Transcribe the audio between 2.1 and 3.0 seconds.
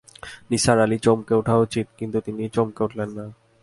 তিনি চমকে